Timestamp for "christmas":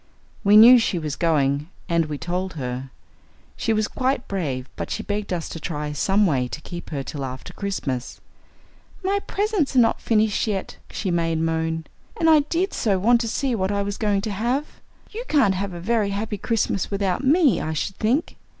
7.53-8.19, 16.39-16.89